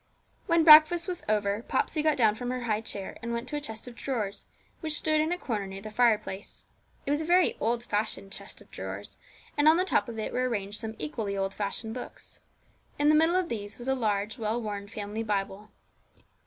When 0.47 0.63
breakfast 0.63 1.07
was 1.07 1.23
over, 1.29 1.61
Popsey 1.61 2.01
got 2.01 2.17
down 2.17 2.33
from 2.33 2.49
her 2.49 2.61
high 2.63 2.81
chair 2.81 3.17
and 3.21 3.31
went 3.31 3.47
to 3.49 3.55
a 3.55 3.61
chest 3.61 3.87
of 3.87 3.93
drawers, 3.95 4.47
which 4.79 4.97
stood 4.97 5.21
in 5.21 5.31
a 5.31 5.37
corner 5.37 5.67
near 5.67 5.83
the 5.83 5.91
fireplace. 5.91 6.63
It 7.05 7.11
was 7.11 7.21
a 7.21 7.23
very 7.23 7.55
old 7.59 7.83
fashioned 7.83 8.31
chest 8.31 8.61
of 8.61 8.71
drawers, 8.71 9.19
and 9.55 9.67
on 9.67 9.77
the 9.77 9.85
top 9.85 10.09
of 10.09 10.17
it 10.17 10.33
were 10.33 10.49
arranged 10.49 10.79
some 10.79 10.95
equally 10.97 11.37
old 11.37 11.53
fashioned 11.53 11.93
books. 11.93 12.39
In 12.97 13.09
the 13.09 13.15
middle 13.15 13.35
of 13.35 13.47
these 13.47 13.77
was 13.77 13.87
a 13.87 13.93
large 13.93 14.39
well 14.39 14.59
worn 14.59 14.87
family 14.87 15.21
Bible. 15.21 15.69